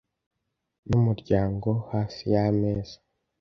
[0.87, 2.97] numuryango hafi yameza